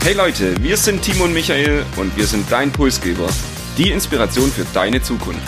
[0.00, 3.28] Hey Leute, wir sind Timo und Michael und wir sind dein Pulsgeber.
[3.76, 5.42] Die Inspiration für deine Zukunft.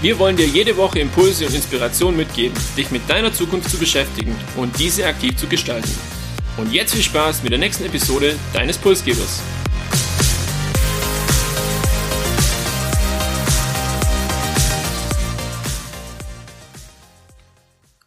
[0.00, 4.36] Wir wollen dir jede Woche Impulse und Inspiration mitgeben, dich mit deiner Zukunft zu beschäftigen
[4.56, 5.90] und diese aktiv zu gestalten.
[6.56, 9.42] Und jetzt viel Spaß mit der nächsten Episode deines Pulsgebers.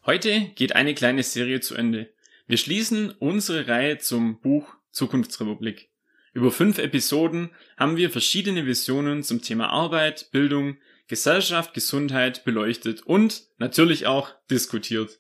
[0.06, 2.14] Heute geht eine kleine Serie zu Ende.
[2.48, 5.90] Wir schließen unsere Reihe zum Buch Zukunftsrepublik.
[6.34, 13.44] Über fünf Episoden haben wir verschiedene Visionen zum Thema Arbeit, Bildung, Gesellschaft, Gesundheit beleuchtet und
[13.58, 15.20] natürlich auch diskutiert.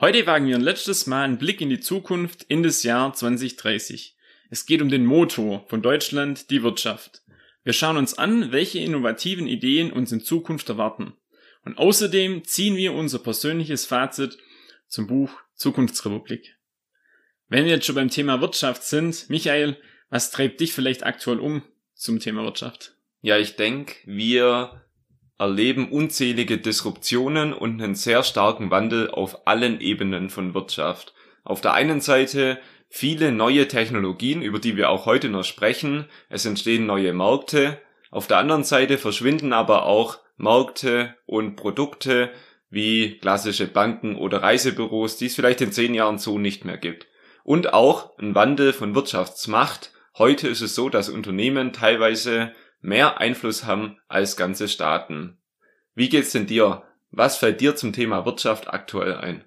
[0.00, 4.16] Heute wagen wir ein letztes Mal einen Blick in die Zukunft in das Jahr 2030.
[4.50, 7.22] Es geht um den Motor von Deutschland, die Wirtschaft.
[7.64, 11.14] Wir schauen uns an, welche innovativen Ideen uns in Zukunft erwarten.
[11.64, 14.38] Und außerdem ziehen wir unser persönliches Fazit
[14.86, 16.57] zum Buch Zukunftsrepublik.
[17.48, 19.78] Wenn wir jetzt schon beim Thema Wirtschaft sind, Michael,
[20.10, 21.62] was treibt dich vielleicht aktuell um
[21.94, 22.92] zum Thema Wirtschaft?
[23.22, 24.82] Ja, ich denke, wir
[25.38, 31.14] erleben unzählige Disruptionen und einen sehr starken Wandel auf allen Ebenen von Wirtschaft.
[31.42, 32.58] Auf der einen Seite
[32.90, 36.06] viele neue Technologien, über die wir auch heute noch sprechen.
[36.28, 37.78] Es entstehen neue Märkte.
[38.10, 42.30] Auf der anderen Seite verschwinden aber auch Märkte und Produkte
[42.68, 47.06] wie klassische Banken oder Reisebüros, die es vielleicht in zehn Jahren so nicht mehr gibt.
[47.48, 49.92] Und auch ein Wandel von Wirtschaftsmacht.
[50.18, 55.38] Heute ist es so, dass Unternehmen teilweise mehr Einfluss haben als ganze Staaten.
[55.94, 56.82] Wie geht's denn dir?
[57.10, 59.44] Was fällt dir zum Thema Wirtschaft aktuell ein?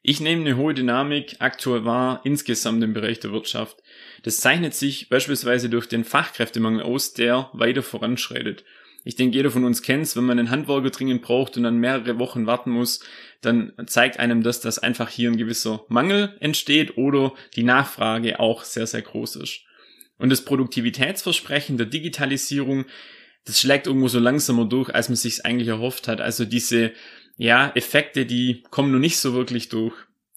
[0.00, 3.82] Ich nehme eine hohe Dynamik aktuell wahr insgesamt im Bereich der Wirtschaft.
[4.22, 8.64] Das zeichnet sich beispielsweise durch den Fachkräftemangel aus, der weiter voranschreitet.
[9.04, 12.18] Ich denke, jeder von uns kennt's, wenn man einen Handwerker dringend braucht und dann mehrere
[12.18, 13.00] Wochen warten muss,
[13.42, 18.64] dann zeigt einem das, dass einfach hier ein gewisser Mangel entsteht oder die Nachfrage auch
[18.64, 19.60] sehr, sehr groß ist.
[20.16, 22.86] Und das Produktivitätsversprechen der Digitalisierung,
[23.44, 26.22] das schlägt irgendwo so langsamer durch, als man sich eigentlich erhofft hat.
[26.22, 26.92] Also diese,
[27.36, 29.94] ja, Effekte, die kommen noch nicht so wirklich durch.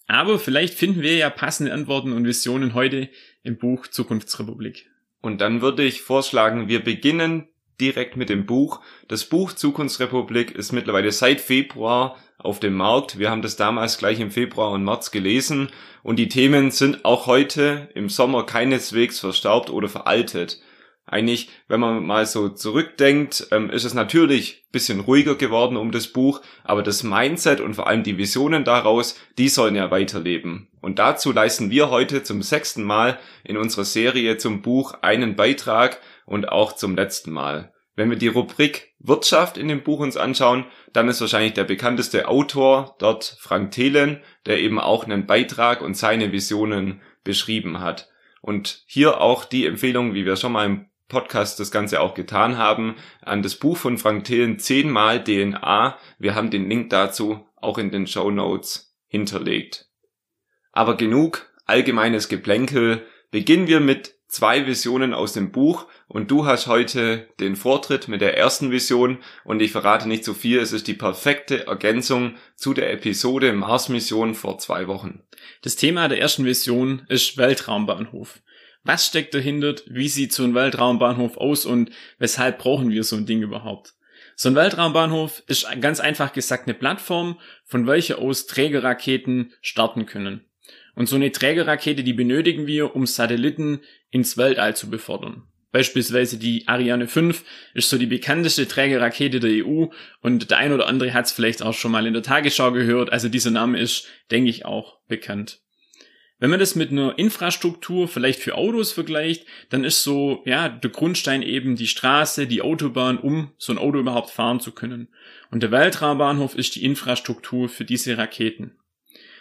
[0.07, 3.09] Aber vielleicht finden wir ja passende Antworten und Visionen heute
[3.43, 4.89] im Buch Zukunftsrepublik.
[5.21, 7.47] Und dann würde ich vorschlagen, wir beginnen
[7.79, 8.81] direkt mit dem Buch.
[9.07, 13.19] Das Buch Zukunftsrepublik ist mittlerweile seit Februar auf dem Markt.
[13.19, 15.69] Wir haben das damals gleich im Februar und März gelesen
[16.03, 20.61] und die Themen sind auch heute im Sommer keineswegs verstaubt oder veraltet.
[21.09, 26.07] Eigentlich, wenn man mal so zurückdenkt, ähm, ist es natürlich bisschen ruhiger geworden um das
[26.07, 30.67] Buch, aber das Mindset und vor allem die Visionen daraus, die sollen ja weiterleben.
[30.81, 36.01] Und dazu leisten wir heute zum sechsten Mal in unserer Serie zum Buch einen Beitrag
[36.27, 37.73] und auch zum letzten Mal.
[37.95, 42.27] Wenn wir die Rubrik Wirtschaft in dem Buch uns anschauen, dann ist wahrscheinlich der bekannteste
[42.27, 48.09] Autor dort Frank Thelen, der eben auch einen Beitrag und seine Visionen beschrieben hat.
[48.41, 52.57] Und hier auch die Empfehlung, wie wir schon mal im Podcast das Ganze auch getan
[52.57, 55.97] haben, an das Buch von Frank Thelen zehnmal DNA.
[56.19, 59.87] Wir haben den Link dazu auch in den Show Notes hinterlegt.
[60.71, 63.07] Aber genug allgemeines Geplänkel.
[63.31, 68.21] Beginnen wir mit zwei Visionen aus dem Buch und du hast heute den Vortritt mit
[68.21, 72.73] der ersten Vision und ich verrate nicht zu viel, es ist die perfekte Ergänzung zu
[72.73, 75.23] der Episode Mars Mission vor zwei Wochen.
[75.61, 78.41] Das Thema der ersten Vision ist Weltraumbahnhof.
[78.83, 79.75] Was steckt dahinter?
[79.87, 83.93] Wie sieht so ein Weltraumbahnhof aus und weshalb brauchen wir so ein Ding überhaupt?
[84.35, 90.46] So ein Weltraumbahnhof ist ganz einfach gesagt eine Plattform, von welcher aus Trägerraketen starten können.
[90.97, 95.43] Und so eine Trägerrakete, die benötigen wir, um Satelliten ins Weltall zu befördern.
[95.71, 97.43] Beispielsweise die Ariane 5
[97.75, 99.89] ist so die bekannteste Trägerrakete der EU
[100.21, 103.11] und der ein oder andere hat es vielleicht auch schon mal in der Tagesschau gehört,
[103.11, 105.59] also dieser Name ist, denke ich, auch bekannt.
[106.39, 110.89] Wenn man das mit einer Infrastruktur vielleicht für Autos vergleicht, dann ist so, ja, der
[110.89, 115.09] Grundstein eben die Straße, die Autobahn, um so ein Auto überhaupt fahren zu können.
[115.51, 118.79] Und der Weltraumbahnhof ist die Infrastruktur für diese Raketen.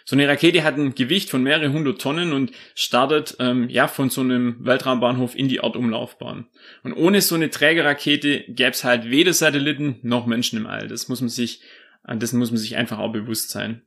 [0.09, 4.09] So eine Rakete hat ein Gewicht von mehrere hundert Tonnen und startet ähm, ja von
[4.09, 6.47] so einem Weltraumbahnhof in die Erdumlaufbahn.
[6.85, 10.87] Und ohne so eine Trägerrakete gäbe es halt weder Satelliten noch Menschen im All.
[10.87, 11.61] Das muss man sich,
[12.09, 13.83] dessen muss man sich einfach auch bewusst sein.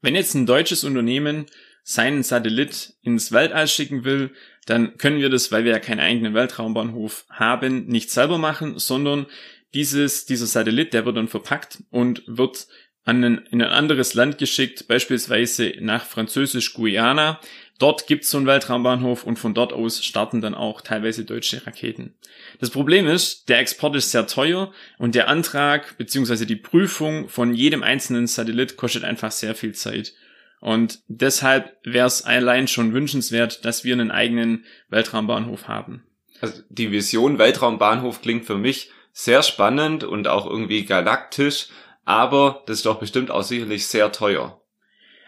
[0.00, 1.44] Wenn jetzt ein deutsches Unternehmen
[1.82, 4.30] seinen Satellit ins Weltall schicken will,
[4.64, 9.26] dann können wir das, weil wir ja keinen eigenen Weltraumbahnhof haben, nicht selber machen, sondern
[9.74, 12.66] dieses, dieser Satellit, der wird dann verpackt und wird
[13.08, 17.40] an ein, in ein anderes Land geschickt, beispielsweise nach Französisch-Guyana.
[17.78, 22.14] Dort gibt's so einen Weltraumbahnhof und von dort aus starten dann auch teilweise deutsche Raketen.
[22.60, 26.44] Das Problem ist, der Export ist sehr teuer und der Antrag bzw.
[26.44, 30.12] die Prüfung von jedem einzelnen Satellit kostet einfach sehr viel Zeit.
[30.60, 36.02] Und deshalb wäre es allein schon wünschenswert, dass wir einen eigenen Weltraumbahnhof haben.
[36.42, 41.68] Also die Vision Weltraumbahnhof klingt für mich sehr spannend und auch irgendwie galaktisch,
[42.08, 44.62] aber das ist doch bestimmt auch sicherlich sehr teuer.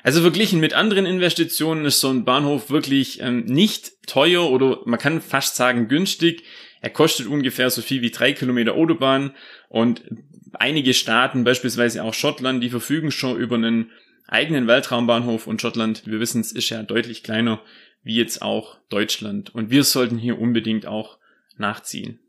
[0.03, 4.99] Also verglichen mit anderen Investitionen ist so ein Bahnhof wirklich ähm, nicht teuer oder man
[4.99, 6.43] kann fast sagen günstig.
[6.81, 9.35] Er kostet ungefähr so viel wie drei Kilometer Autobahn
[9.69, 10.05] und
[10.55, 13.91] einige Staaten, beispielsweise auch Schottland, die verfügen schon über einen
[14.27, 17.61] eigenen Weltraumbahnhof und Schottland, wir wissen es, ist ja deutlich kleiner
[18.03, 21.19] wie jetzt auch Deutschland und wir sollten hier unbedingt auch
[21.59, 22.21] nachziehen.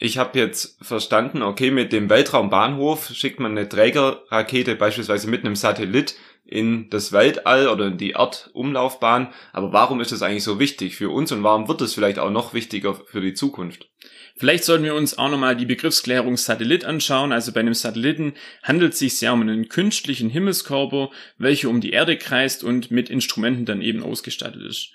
[0.00, 5.56] Ich habe jetzt verstanden, okay, mit dem Weltraumbahnhof schickt man eine Trägerrakete beispielsweise mit einem
[5.56, 6.14] Satellit
[6.46, 9.32] in das Weltall oder in die Erdumlaufbahn.
[9.52, 12.30] Aber warum ist das eigentlich so wichtig für uns und warum wird es vielleicht auch
[12.30, 13.88] noch wichtiger für die Zukunft?
[14.36, 17.32] Vielleicht sollten wir uns auch nochmal die Begriffsklärung Satellit anschauen.
[17.32, 21.90] Also bei einem Satelliten handelt es sich ja um einen künstlichen Himmelskörper, welcher um die
[21.90, 24.92] Erde kreist und mit Instrumenten dann eben ausgestattet ist.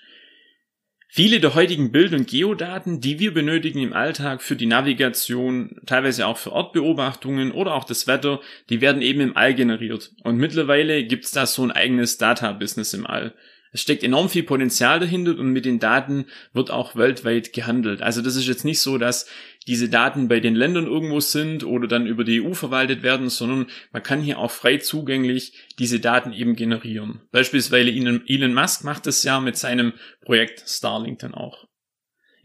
[1.16, 6.26] Viele der heutigen Bild- und Geodaten, die wir benötigen im Alltag für die Navigation, teilweise
[6.26, 10.10] auch für Ortbeobachtungen oder auch das Wetter, die werden eben im All generiert.
[10.24, 13.32] Und mittlerweile gibt's da so ein eigenes Data-Business im All.
[13.74, 18.02] Es steckt enorm viel Potenzial dahinter und mit den Daten wird auch weltweit gehandelt.
[18.02, 19.26] Also das ist jetzt nicht so, dass
[19.66, 23.66] diese Daten bei den Ländern irgendwo sind oder dann über die EU verwaltet werden, sondern
[23.90, 27.22] man kann hier auch frei zugänglich diese Daten eben generieren.
[27.32, 29.94] Beispielsweise Elon Musk macht das ja mit seinem
[30.24, 31.66] Projekt Starlink dann auch.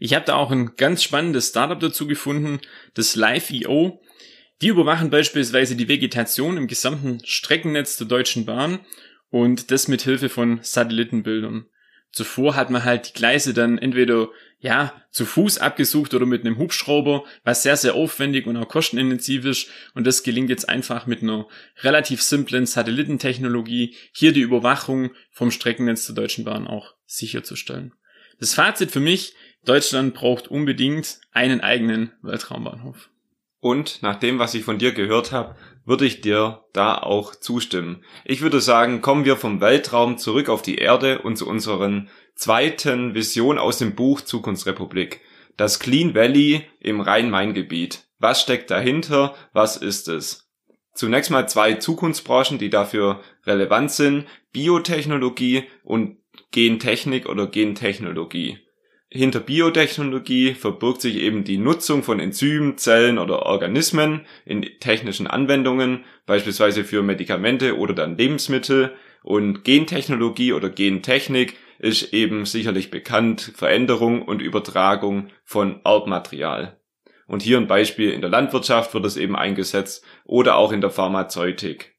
[0.00, 2.58] Ich habe da auch ein ganz spannendes Startup dazu gefunden,
[2.94, 4.02] das Live.io.
[4.62, 8.80] Die überwachen beispielsweise die Vegetation im gesamten Streckennetz der Deutschen Bahn
[9.30, 11.66] und das mit Hilfe von Satellitenbildern.
[12.12, 16.58] Zuvor hat man halt die Gleise dann entweder ja zu Fuß abgesucht oder mit einem
[16.58, 21.22] Hubschrauber, was sehr sehr aufwendig und auch kostenintensiv ist und das gelingt jetzt einfach mit
[21.22, 21.46] einer
[21.82, 27.94] relativ simplen Satellitentechnologie hier die Überwachung vom Streckennetz der Deutschen Bahn auch sicherzustellen.
[28.40, 29.34] Das Fazit für mich,
[29.64, 33.10] Deutschland braucht unbedingt einen eigenen Weltraumbahnhof.
[33.60, 35.54] Und nach dem, was ich von dir gehört habe,
[35.84, 38.04] würde ich dir da auch zustimmen.
[38.24, 43.14] Ich würde sagen, kommen wir vom Weltraum zurück auf die Erde und zu unseren zweiten
[43.14, 45.20] Vision aus dem Buch Zukunftsrepublik.
[45.56, 48.04] Das Clean Valley im Rhein-Main-Gebiet.
[48.18, 49.34] Was steckt dahinter?
[49.52, 50.48] Was ist es?
[50.94, 54.26] Zunächst mal zwei Zukunftsbranchen, die dafür relevant sind.
[54.52, 56.18] Biotechnologie und
[56.50, 58.58] Gentechnik oder Gentechnologie.
[59.12, 66.04] Hinter Biotechnologie verbirgt sich eben die Nutzung von Enzymen, Zellen oder Organismen in technischen Anwendungen,
[66.26, 68.94] beispielsweise für Medikamente oder dann Lebensmittel.
[69.24, 76.78] Und Gentechnologie oder Gentechnik ist eben sicherlich bekannt, Veränderung und Übertragung von Erbmaterial.
[77.26, 80.90] Und hier ein Beispiel in der Landwirtschaft wird es eben eingesetzt oder auch in der
[80.90, 81.96] Pharmazeutik.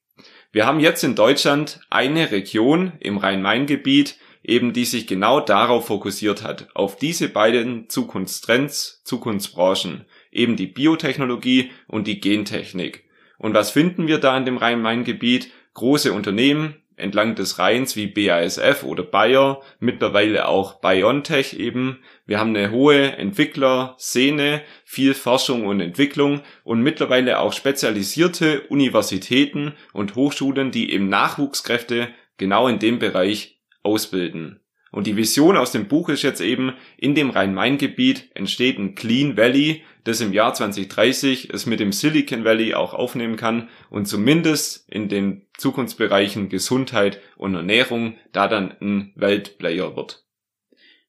[0.53, 6.43] Wir haben jetzt in Deutschland eine Region im Rhein-Main-Gebiet, eben die sich genau darauf fokussiert
[6.43, 13.05] hat, auf diese beiden Zukunftstrends, Zukunftsbranchen, eben die Biotechnologie und die Gentechnik.
[13.37, 15.51] Und was finden wir da in dem Rhein-Main-Gebiet?
[15.73, 21.99] Große Unternehmen entlang des Rheins wie BASF oder Bayer, mittlerweile auch BioNTech eben.
[22.25, 30.15] Wir haben eine hohe Entwicklerszene, viel Forschung und Entwicklung und mittlerweile auch spezialisierte Universitäten und
[30.15, 34.59] Hochschulen, die eben Nachwuchskräfte genau in dem Bereich ausbilden.
[34.91, 39.37] Und die Vision aus dem Buch ist jetzt eben, in dem Rhein-Main-Gebiet entsteht ein Clean
[39.37, 44.89] Valley, das im Jahr 2030 es mit dem Silicon Valley auch aufnehmen kann und zumindest
[44.89, 50.25] in den Zukunftsbereichen Gesundheit und Ernährung da dann ein Weltplayer wird.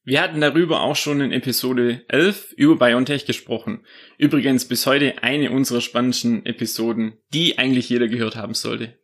[0.05, 3.85] Wir hatten darüber auch schon in Episode 11 über BioNTech gesprochen.
[4.17, 8.97] Übrigens bis heute eine unserer spannendsten Episoden, die eigentlich jeder gehört haben sollte.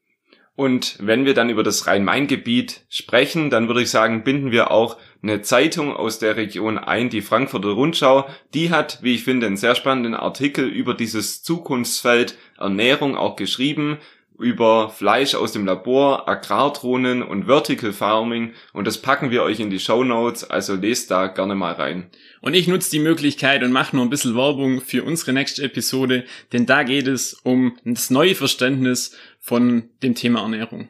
[0.59, 4.97] Und wenn wir dann über das Rhein-Main-Gebiet sprechen, dann würde ich sagen, binden wir auch
[5.23, 8.27] eine Zeitung aus der Region ein, die Frankfurter Rundschau.
[8.53, 13.99] Die hat, wie ich finde, einen sehr spannenden Artikel über dieses Zukunftsfeld Ernährung auch geschrieben
[14.39, 19.69] über Fleisch aus dem Labor, Agrardrohnen und Vertical Farming und das packen wir euch in
[19.69, 22.09] die Show Notes, also lest da gerne mal rein.
[22.41, 26.25] Und ich nutze die Möglichkeit und mache nur ein bisschen Werbung für unsere nächste Episode,
[26.53, 30.89] denn da geht es um das neue Verständnis von dem Thema Ernährung.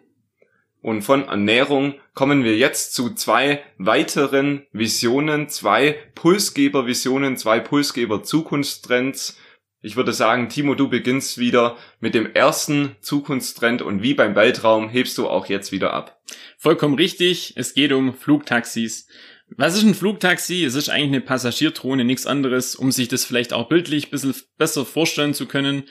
[0.82, 9.38] Und von Ernährung kommen wir jetzt zu zwei weiteren Visionen, zwei Pulsgeber-Visionen, zwei Pulsgeber-Zukunftstrends.
[9.82, 14.90] Ich würde sagen, Timo, du beginnst wieder mit dem ersten Zukunftstrend und wie beim Weltraum
[14.90, 16.22] hebst du auch jetzt wieder ab.
[16.58, 19.08] Vollkommen richtig, es geht um Flugtaxis.
[19.56, 20.66] Was ist ein Flugtaxi?
[20.66, 24.36] Es ist eigentlich eine Passagierdrohne, nichts anderes, um sich das vielleicht auch bildlich ein bisschen
[24.58, 25.84] besser vorstellen zu können.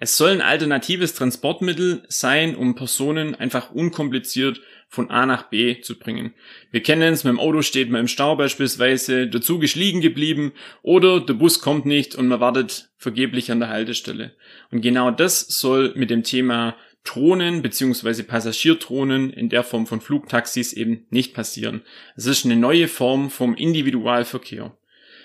[0.00, 5.98] Es soll ein alternatives Transportmittel sein, um Personen einfach unkompliziert von A nach B zu
[5.98, 6.34] bringen.
[6.70, 10.00] Wir kennen es, mit dem Auto steht man im Stau beispielsweise, der Zug ist liegen
[10.00, 14.34] geblieben oder der Bus kommt nicht und man wartet vergeblich an der Haltestelle.
[14.70, 20.72] Und genau das soll mit dem Thema Drohnen beziehungsweise Passagiertronen in der Form von Flugtaxis
[20.72, 21.82] eben nicht passieren.
[22.16, 24.76] Es ist eine neue Form vom Individualverkehr.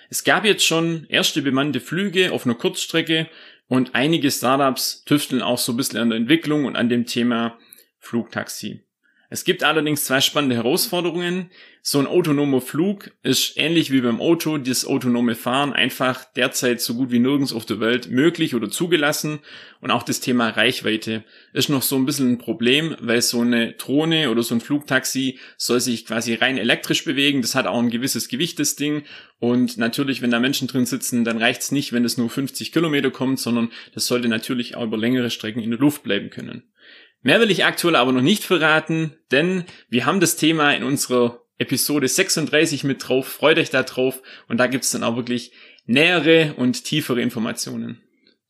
[0.10, 3.30] Es gab jetzt schon erste bemannte Flüge auf einer Kurzstrecke
[3.68, 7.58] und einige Startups tüfteln auch so ein bisschen an der Entwicklung und an dem Thema
[8.00, 8.82] Flugtaxi.
[9.32, 11.52] Es gibt allerdings zwei spannende Herausforderungen.
[11.84, 16.96] So ein autonomer Flug ist ähnlich wie beim Auto, das autonome Fahren einfach derzeit so
[16.96, 19.40] gut wie nirgends auf der Welt möglich oder zugelassen.
[19.82, 23.74] Und auch das Thema Reichweite ist noch so ein bisschen ein Problem, weil so eine
[23.74, 27.44] Drohne oder so ein Flugtaxi soll sich quasi rein elektrisch bewegen.
[27.44, 29.04] Das hat auch ein gewisses Gewicht, das Ding.
[29.38, 33.12] Und natürlich, wenn da Menschen drin sitzen, dann reicht's nicht, wenn es nur 50 Kilometer
[33.12, 36.64] kommt, sondern das sollte natürlich auch über längere Strecken in der Luft bleiben können.
[37.22, 41.42] Mehr will ich aktuell aber noch nicht verraten, denn wir haben das Thema in unserer
[41.58, 43.28] Episode 36 mit drauf.
[43.28, 45.52] Freut euch da drauf und da gibt's dann auch wirklich
[45.86, 48.02] nähere und tiefere Informationen.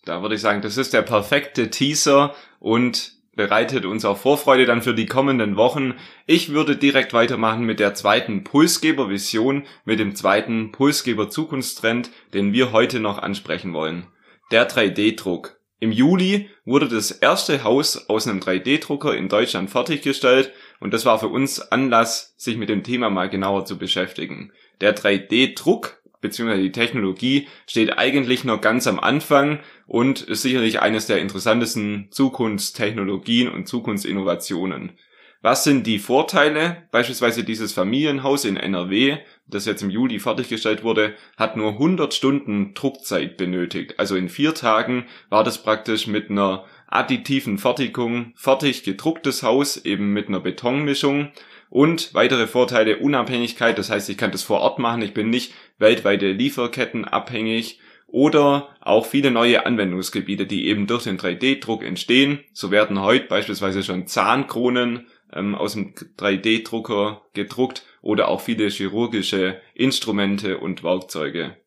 [0.06, 4.82] Da würde ich sagen, das ist der perfekte Teaser und bereitet uns auch Vorfreude dann
[4.82, 5.94] für die kommenden Wochen.
[6.26, 13.00] Ich würde direkt weitermachen mit der zweiten Pulsgeber-Vision, mit dem zweiten Pulsgeber-Zukunftstrend, den wir heute
[13.00, 14.08] noch ansprechen wollen.
[14.52, 15.59] Der 3D-Druck.
[15.82, 21.20] Im Juli wurde das erste Haus aus einem 3D-Drucker in Deutschland fertiggestellt und das war
[21.20, 24.52] für uns Anlass, sich mit dem Thema mal genauer zu beschäftigen.
[24.82, 26.62] Der 3D-Druck bzw.
[26.62, 33.48] die Technologie steht eigentlich noch ganz am Anfang und ist sicherlich eines der interessantesten Zukunftstechnologien
[33.48, 34.98] und Zukunftsinnovationen.
[35.42, 36.84] Was sind die Vorteile?
[36.92, 42.74] Beispielsweise dieses Familienhaus in NRW, das jetzt im Juli fertiggestellt wurde, hat nur 100 Stunden
[42.74, 43.98] Druckzeit benötigt.
[44.00, 50.12] Also in vier Tagen war das praktisch mit einer additiven Fertigung fertig gedrucktes Haus, eben
[50.12, 51.32] mit einer Betonmischung.
[51.70, 55.54] Und weitere Vorteile Unabhängigkeit, das heißt, ich kann das vor Ort machen, ich bin nicht
[55.78, 62.40] weltweite Lieferketten abhängig oder auch viele neue Anwendungsgebiete, die eben durch den 3D-Druck entstehen.
[62.54, 69.62] So werden heute beispielsweise schon Zahnkronen ähm, aus dem 3D-Drucker gedruckt oder auch viele chirurgische
[69.74, 71.58] Instrumente und Werkzeuge.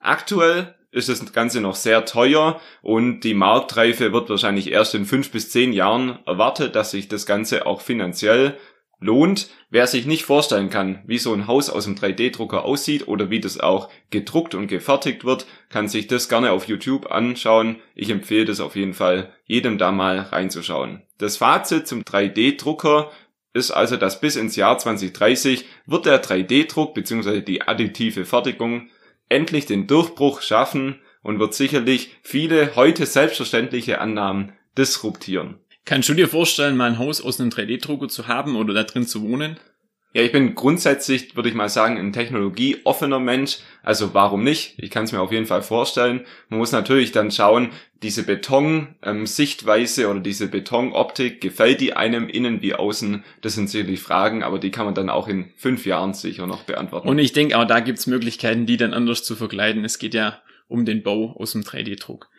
[0.00, 5.30] Aktuell ist das Ganze noch sehr teuer und die Marktreife wird wahrscheinlich erst in fünf
[5.32, 8.56] bis zehn Jahren erwartet, dass sich das Ganze auch finanziell
[9.04, 9.50] lohnt.
[9.70, 13.40] Wer sich nicht vorstellen kann, wie so ein Haus aus dem 3D-Drucker aussieht oder wie
[13.40, 17.76] das auch gedruckt und gefertigt wird, kann sich das gerne auf YouTube anschauen.
[17.94, 21.02] Ich empfehle das auf jeden Fall, jedem da mal reinzuschauen.
[21.18, 23.10] Das Fazit zum 3D-Drucker
[23.52, 27.42] ist also, dass bis ins Jahr 2030 wird der 3D-Druck bzw.
[27.42, 28.88] die additive Fertigung
[29.28, 35.60] endlich den Durchbruch schaffen und wird sicherlich viele heute selbstverständliche Annahmen disruptieren.
[35.84, 39.06] Kannst du dir vorstellen, mal ein Haus aus einem 3D-Drucker zu haben oder da drin
[39.06, 39.58] zu wohnen?
[40.14, 43.58] Ja, ich bin grundsätzlich, würde ich mal sagen, ein technologieoffener Mensch.
[43.82, 44.74] Also warum nicht?
[44.78, 46.24] Ich kann es mir auf jeden Fall vorstellen.
[46.48, 47.70] Man muss natürlich dann schauen,
[48.02, 53.24] diese Beton-Sichtweise ähm, oder diese Betonoptik, gefällt die einem innen wie außen?
[53.42, 56.62] Das sind sicherlich Fragen, aber die kann man dann auch in fünf Jahren sicher noch
[56.62, 57.08] beantworten.
[57.08, 59.84] Und ich denke, auch da gibt's Möglichkeiten, die dann anders zu verkleiden.
[59.84, 62.30] Es geht ja um den Bau aus dem 3D-Druck.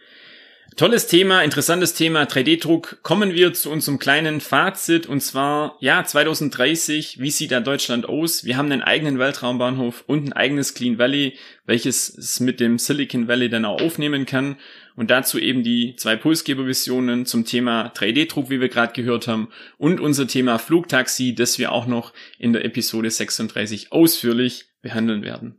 [0.75, 2.98] Tolles Thema, interessantes Thema, 3D-Druck.
[3.01, 8.44] Kommen wir zu unserem kleinen Fazit und zwar, ja, 2030, wie sieht da Deutschland aus?
[8.44, 13.29] Wir haben einen eigenen Weltraumbahnhof und ein eigenes Clean Valley, welches es mit dem Silicon
[13.29, 14.58] Valley dann auch aufnehmen kann.
[14.98, 20.01] Und dazu eben die zwei Pulsgebervisionen zum Thema 3D-Druck, wie wir gerade gehört haben, und
[20.01, 25.58] unser Thema Flugtaxi, das wir auch noch in der Episode 36 ausführlich behandeln werden.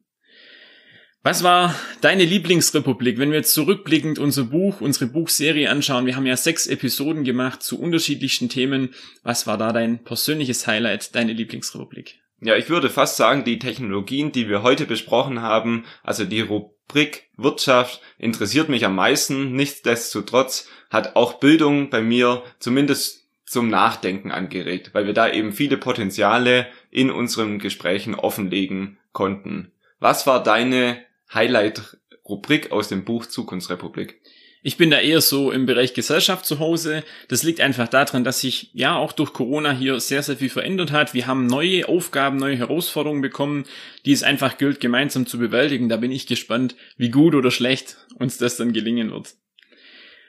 [1.27, 3.19] Was war deine Lieblingsrepublik?
[3.19, 7.65] Wenn wir jetzt zurückblickend unser Buch, unsere Buchserie anschauen, wir haben ja sechs Episoden gemacht
[7.65, 8.95] zu unterschiedlichsten Themen.
[9.25, 12.21] Was war da dein persönliches Highlight, deine Lieblingsrepublik?
[12.41, 17.25] Ja, ich würde fast sagen, die Technologien, die wir heute besprochen haben, also die Rubrik
[17.37, 19.51] Wirtschaft interessiert mich am meisten.
[19.51, 25.77] Nichtsdestotrotz hat auch Bildung bei mir zumindest zum Nachdenken angeregt, weil wir da eben viele
[25.77, 29.73] Potenziale in unseren Gesprächen offenlegen konnten.
[29.99, 34.21] Was war deine Highlight-Rubrik aus dem Buch Zukunftsrepublik?
[34.63, 37.05] Ich bin da eher so im Bereich Gesellschaft zu Hause.
[37.29, 40.91] Das liegt einfach daran, dass sich ja auch durch Corona hier sehr, sehr viel verändert
[40.91, 41.15] hat.
[41.15, 43.65] Wir haben neue Aufgaben, neue Herausforderungen bekommen,
[44.05, 45.89] die es einfach gilt, gemeinsam zu bewältigen.
[45.89, 49.35] Da bin ich gespannt, wie gut oder schlecht uns das dann gelingen wird.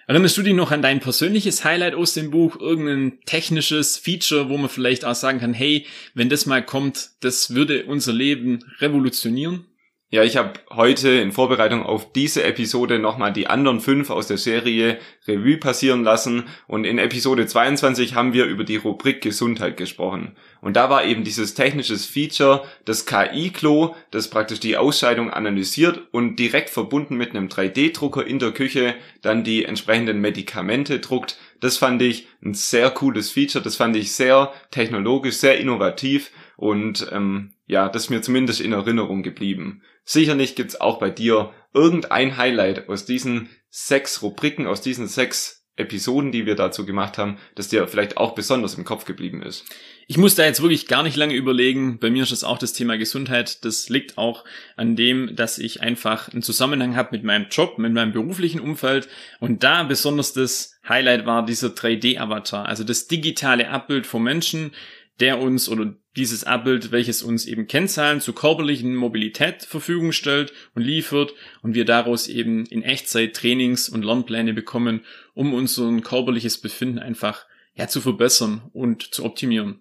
[0.05, 2.59] Erinnerst du dich noch an dein persönliches Highlight aus dem Buch?
[2.59, 7.55] Irgendein technisches Feature, wo man vielleicht auch sagen kann, hey, wenn das mal kommt, das
[7.55, 9.65] würde unser Leben revolutionieren?
[10.09, 14.37] Ja, ich habe heute in Vorbereitung auf diese Episode nochmal die anderen fünf aus der
[14.37, 20.37] Serie Revue passieren lassen und in Episode 22 haben wir über die Rubrik Gesundheit gesprochen.
[20.61, 26.37] Und da war eben dieses technisches Feature, das KI-Klo, das praktisch die Ausscheidung analysiert und
[26.37, 31.37] direkt verbunden mit einem 3D-Drucker in der Küche dann die entsprechenden Medikamente druckt.
[31.59, 37.09] Das fand ich ein sehr cooles Feature, das fand ich sehr technologisch, sehr innovativ und
[37.11, 39.81] ähm, ja, das ist mir zumindest in Erinnerung geblieben.
[40.09, 46.31] Sicherlich gibt's auch bei dir irgendein Highlight aus diesen sechs Rubriken, aus diesen sechs Episoden,
[46.31, 49.65] die wir dazu gemacht haben, das dir vielleicht auch besonders im Kopf geblieben ist.
[50.07, 51.99] Ich muss da jetzt wirklich gar nicht lange überlegen.
[51.99, 53.65] Bei mir ist es auch das Thema Gesundheit.
[53.65, 54.45] Das liegt auch
[54.77, 59.09] an dem, dass ich einfach einen Zusammenhang habe mit meinem Job, mit meinem beruflichen Umfeld.
[59.41, 64.71] Und da besonders das Highlight war dieser 3D-Avatar, also das digitale Abbild von Menschen,
[65.19, 70.51] der uns oder dieses Abbild, welches uns eben Kennzahlen zur körperlichen Mobilität zur Verfügung stellt
[70.73, 75.01] und liefert und wir daraus eben in Echtzeit Trainings und Lernpläne bekommen,
[75.33, 77.45] um unser körperliches Befinden einfach
[77.75, 79.79] ja, zu verbessern und zu optimieren.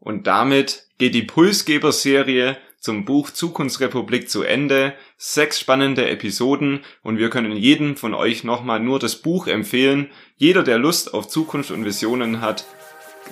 [0.00, 4.94] Und damit geht die Pulsgeber-Serie zum Buch Zukunftsrepublik zu Ende.
[5.16, 10.10] Sechs spannende Episoden und wir können jedem von euch nochmal nur das Buch empfehlen.
[10.36, 12.64] Jeder, der Lust auf Zukunft und Visionen hat,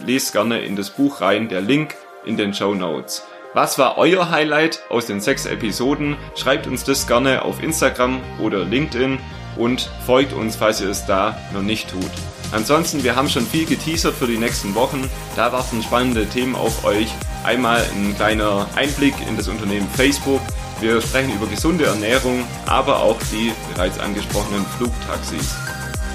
[0.04, 1.48] lest gerne in das Buch rein.
[1.48, 3.24] Der Link in den Show Notes.
[3.54, 6.16] Was war euer Highlight aus den sechs Episoden?
[6.34, 9.18] Schreibt uns das gerne auf Instagram oder LinkedIn
[9.56, 12.10] und folgt uns, falls ihr es da noch nicht tut.
[12.52, 15.10] Ansonsten, wir haben schon viel geteasert für die nächsten Wochen.
[15.34, 17.08] Da warten spannende Themen auf euch.
[17.44, 20.40] Einmal ein kleiner Einblick in das Unternehmen Facebook.
[20.80, 25.54] Wir sprechen über gesunde Ernährung, aber auch die bereits angesprochenen Flugtaxis.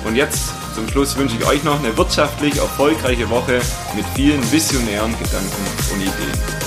[0.05, 3.61] Und jetzt zum Schluss wünsche ich euch noch eine wirtschaftlich erfolgreiche Woche
[3.95, 6.60] mit vielen visionären Gedanken und Ideen.